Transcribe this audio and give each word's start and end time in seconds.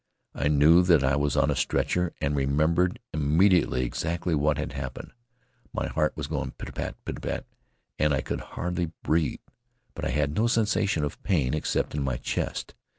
I 0.33 0.47
knew 0.47 0.81
that 0.81 1.03
I 1.03 1.15
was 1.15 1.37
on 1.37 1.51
a 1.51 1.55
stretcher 1.55 2.11
and 2.19 2.35
remembered 2.35 2.99
immediately 3.13 3.83
exactly 3.83 4.33
what 4.33 4.57
had 4.57 4.73
happened. 4.73 5.11
My 5.73 5.89
heart 5.89 6.17
was 6.17 6.25
going 6.25 6.53
pit 6.53 6.69
a 6.69 6.71
pat, 6.71 6.95
pit 7.05 7.17
a 7.17 7.21
pat, 7.21 7.45
and 7.99 8.11
I 8.11 8.21
could 8.21 8.41
hardly 8.57 8.93
breathe, 9.03 9.41
but 9.93 10.03
I 10.03 10.09
had 10.09 10.33
no 10.33 10.47
sensation 10.47 11.03
of 11.03 11.21
pain 11.21 11.53
except 11.53 11.93
in 11.93 12.01
my 12.01 12.17
chest. 12.17 12.73